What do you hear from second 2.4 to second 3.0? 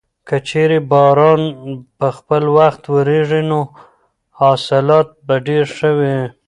وخت